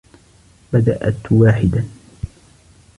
[0.73, 1.85] بدأت واحدا.